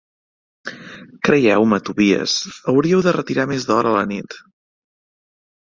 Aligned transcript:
Creieu-me, 1.29 1.79
Tobies, 1.91 2.35
hauríeu 2.73 3.05
de 3.09 3.17
retirar 3.19 3.49
més 3.53 3.69
d’hora 3.71 3.95
a 3.95 3.99
la 4.01 4.09
nit; 4.15 4.41